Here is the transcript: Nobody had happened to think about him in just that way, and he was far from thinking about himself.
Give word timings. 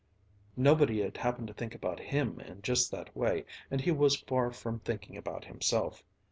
Nobody 0.57 1.03
had 1.03 1.17
happened 1.17 1.47
to 1.49 1.53
think 1.53 1.75
about 1.75 1.99
him 1.99 2.39
in 2.39 2.63
just 2.63 2.89
that 2.89 3.15
way, 3.15 3.45
and 3.69 3.79
he 3.79 3.91
was 3.91 4.15
far 4.21 4.51
from 4.51 4.79
thinking 4.79 5.15
about 5.15 5.45
himself. 5.45 6.03